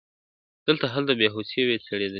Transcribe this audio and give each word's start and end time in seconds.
دلته 0.67 0.85
هلته 0.93 1.13
به 1.19 1.25
هوسۍ 1.33 1.61
وې 1.67 1.77
څرېدلې!. 1.85 2.09